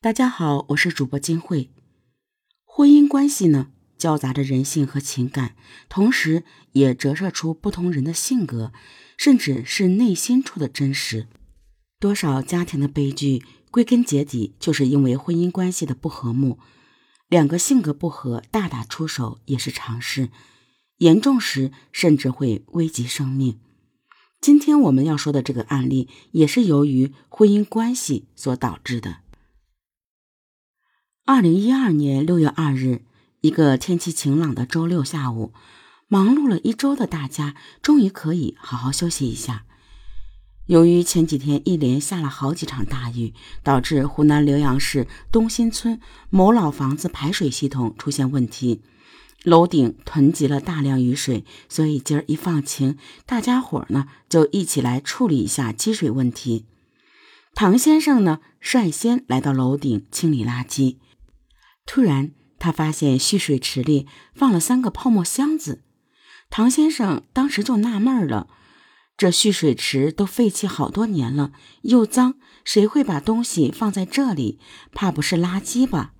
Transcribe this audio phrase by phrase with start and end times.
[0.00, 1.70] 大家好，我是主播金慧。
[2.64, 5.56] 婚姻关系呢，交杂着人性和情感，
[5.88, 8.72] 同时也折射出不同人的性格，
[9.16, 11.26] 甚至是内心处的真实。
[11.98, 13.42] 多少家庭的悲剧，
[13.72, 16.60] 归根结底就是因为婚姻关系的不和睦。
[17.26, 20.30] 两个性格不合，大打出手也是常事，
[20.98, 23.58] 严重时甚至会危及生命。
[24.40, 29.22] 今天我们要说的这个案例，也是由于婚姻关系所导致的。
[31.30, 33.02] 二零一二年六月二日，
[33.42, 35.52] 一个天气晴朗的周六下午，
[36.06, 39.66] 忙碌了一周的大家终于可以好好休息一下。
[40.64, 48.80] 由于前几天一连下了好几场大雨，导致湖南浏阳市东新村某老房子排水系统出现问题，
[49.42, 56.64] 楼顶囤积了大量雨水，所以今儿一放晴，大家伙呢就一起来处理一下积水问题。
[57.54, 60.96] 唐先生呢率先来到楼顶清理垃圾。
[61.90, 65.82] 突然，他发现蓄水池里放了三个泡沫箱子。
[66.50, 68.46] 唐先生当时就纳闷了：
[69.16, 74.58] 这蓄水池都废弃好多年了，又脏，谁会把东西放在这里？
[74.92, 76.12] 怕不是垃圾吧？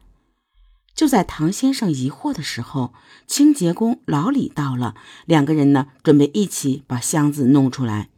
[0.95, 2.95] 就在唐先生疑惑的时候，
[3.27, 4.95] 清洁工老李到了。
[5.27, 8.09] 两个人呢，准备一起把箱子弄出来。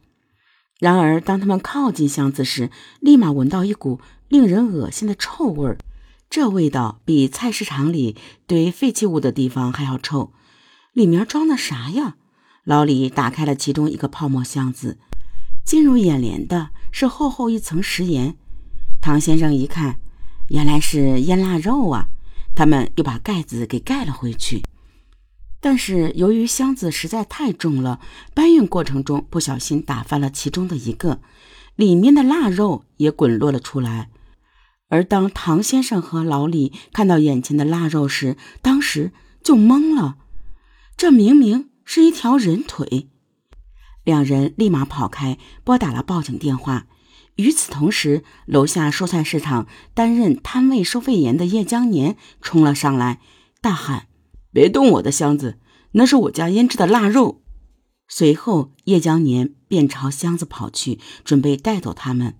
[0.78, 5.78] 然而，当他们靠近箱子时，立马闻到一股令人恶心的臭味儿。
[6.30, 8.14] 这味道比菜市场里
[8.46, 10.32] 堆废弃物的地方还要臭，
[10.92, 12.14] 里面装的啥呀？
[12.62, 14.96] 老李打开了其中一个泡沫箱子，
[15.66, 18.36] 进入眼帘的是厚厚一层食盐。
[19.02, 19.96] 唐先生一看，
[20.50, 22.06] 原来是腌腊肉啊！
[22.54, 24.62] 他们又把盖子给盖了回去。
[25.58, 27.98] 但是由于箱子实在太重了，
[28.34, 31.20] 搬运过程中不小心打翻了其中的一个，
[31.74, 34.10] 里面的腊肉也滚落了出来。
[34.90, 40.16] 而当唐先生和老李看到眼前的腊肉时，当时就懵了。
[40.96, 43.08] 这明明是一条人腿！
[44.04, 46.86] 两人立马跑开，拨打了报警电话。
[47.36, 53.20] 与此同时，楼下蔬菜市场担任摊位收费员的叶江年冲了上来，
[53.62, 54.08] 大喊
[54.52, 55.58] ：“别动我的箱子，
[55.92, 57.40] 那是我家腌制的腊肉！”
[58.08, 62.34] 随后，叶江年便朝箱子跑去，准备带走他们。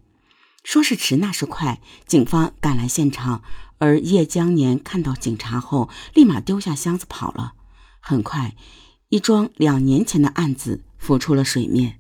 [0.71, 1.81] 说是迟，那是快。
[2.07, 3.43] 警方赶来现场，
[3.79, 7.55] 而叶江年看到警察后，立马丢下箱子跑了。
[7.99, 8.55] 很快，
[9.09, 11.99] 一桩两年前的案子浮出了水面。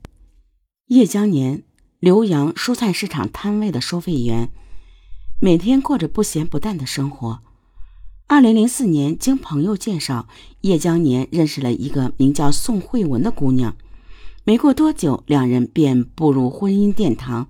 [0.86, 1.64] 叶江年，
[2.00, 4.53] 浏阳蔬菜市场摊位的收费员，
[5.41, 7.41] 每天过着不咸不淡的生活。
[8.28, 10.28] 二零零四年，经朋友介绍，
[10.60, 13.75] 叶江年认识了一个名叫宋慧文的姑娘。
[14.44, 17.48] 没过多久，两人便步入婚姻殿堂。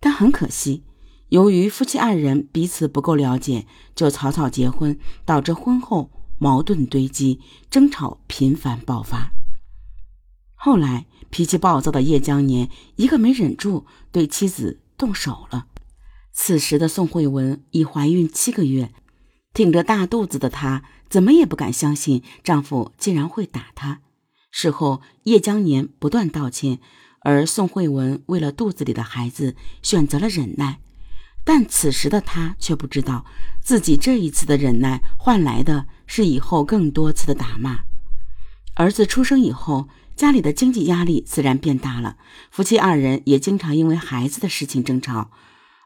[0.00, 0.82] 但很可惜，
[1.28, 7.38] 由于夫妻二人彼此不够了解，就草草结婚，导致婚后矛盾堆积，
[7.68, 9.32] 争吵频繁爆发。
[10.54, 15.66] 后来，脾气暴躁的叶江年一个没忍住，对妻子动手了。
[16.32, 18.92] 此时的宋慧文已怀孕七个月，
[19.52, 24.00] 挺着大肚子的她怎么也不敢相信丈夫竟然会打她。
[24.50, 26.80] 事后，叶江年不断道歉。
[27.22, 30.80] 而宋慧文为了肚子里的孩子选择了忍耐，
[31.44, 33.26] 但此时的她却不知道，
[33.62, 37.80] 自己这一次的忍耐换来的是以后更多次的打骂。
[38.74, 42.16] 儿子出生以后，家里的经济压力自然变大了，
[42.50, 45.30] 夫妻二人也经常因为孩子的事情争吵，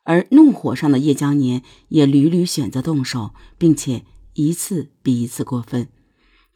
[0.05, 5.89] 而怒火上的叶江年也屡屡选择动手，并且一次比一次过分。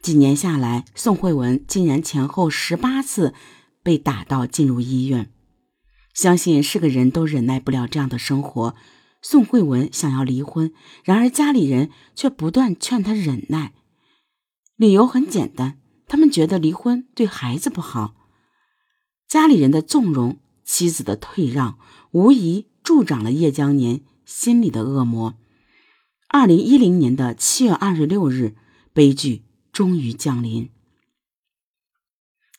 [0.01, 3.33] 几年下来，宋慧文竟然前后十八次。
[3.89, 5.31] 被打到进入医院，
[6.13, 8.75] 相信是个人都忍耐不了这样的生活。
[9.19, 10.71] 宋慧文想要离婚，
[11.03, 13.73] 然而家里人却不断劝她忍耐，
[14.75, 18.13] 理由很简单，他们觉得离婚对孩子不好。
[19.27, 21.79] 家里人的纵容，妻子的退让，
[22.11, 25.33] 无疑助长了叶江年心里的恶魔。
[26.27, 28.55] 二零一零年的七月二十六日，
[28.93, 29.41] 悲剧
[29.73, 30.69] 终于降临。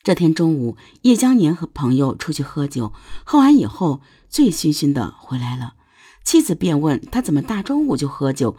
[0.03, 2.91] 这天中午，叶江年和朋友出去喝酒，
[3.23, 5.75] 喝完以后醉醺醺的回来了。
[6.23, 8.57] 妻子便问他怎么大中午就喝酒。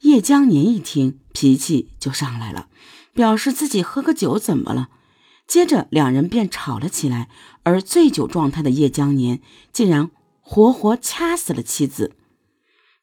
[0.00, 2.68] 叶江年一听，脾气就上来了，
[3.12, 4.88] 表示自己喝个酒怎么了。
[5.46, 7.28] 接着两人便吵了起来，
[7.64, 9.40] 而醉酒状态的叶江年
[9.72, 12.14] 竟然活活掐死了妻子。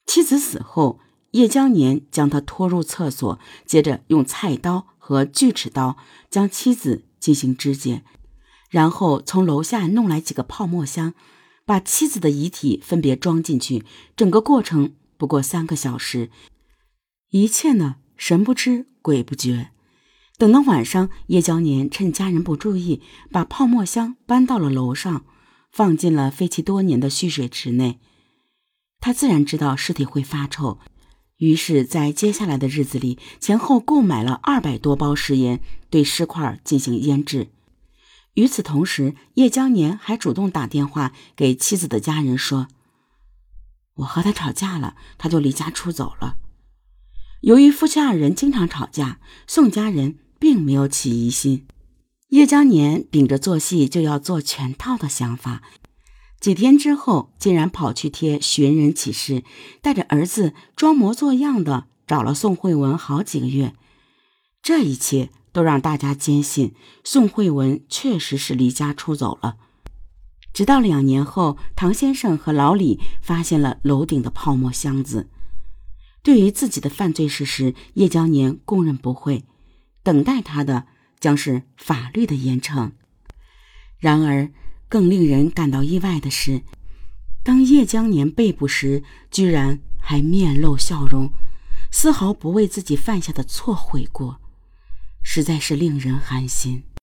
[0.07, 0.99] 妻子死后，
[1.31, 5.97] 叶江年将他拖入厕所，接着用菜刀和锯齿刀
[6.31, 7.03] 将妻子。
[7.25, 8.03] 进行肢解，
[8.69, 11.15] 然后从楼下弄来几个泡沫箱，
[11.65, 13.83] 把妻子的遗体分别装进去。
[14.15, 16.29] 整个过程不过三个小时，
[17.31, 19.71] 一切呢神不知鬼不觉。
[20.37, 23.01] 等到晚上，叶娇年趁家人不注意，
[23.31, 25.25] 把泡沫箱搬到了楼上，
[25.71, 27.99] 放进了废弃多年的蓄水池内。
[28.99, 30.77] 他自然知道尸体会发臭，
[31.37, 35.59] 于是，在接下来的日子里，前后购买了二百多包食盐，
[35.89, 37.49] 对尸块进行腌制。
[38.35, 42.67] 与此同时，叶江年还主动打电话给妻子的家人说
[43.95, 46.37] ：“我和他吵架了，他就离家出走了。”
[47.41, 50.19] 由于夫妻二人经常吵架，宋家人。
[50.37, 51.65] 并没有起疑心，
[52.27, 55.63] 叶江年秉着做戏就要做全套的想法，
[56.39, 59.43] 几天之后竟然跑去贴寻人启事，
[59.81, 63.73] 带着儿子装模作样的找了宋慧文好几个月。
[64.61, 66.73] 这一切都让大家坚信
[67.03, 69.57] 宋慧文确实是离家出走了。
[70.53, 75.29] 直到两年后，唐先生和老李发现了楼顶的泡沫箱子。
[76.23, 79.43] 对于自己的犯罪事实，叶江年供认不讳。
[80.01, 80.85] 等待他的
[81.19, 82.91] 将是法律的严惩。
[83.97, 84.51] 然而，
[84.95, 86.61] 更令人感到意外的是，
[87.43, 91.33] 当叶江年被捕时，居然还面露笑容，
[91.91, 94.39] 丝毫不为自己犯下的错悔过，
[95.21, 96.85] 实在是令人寒心。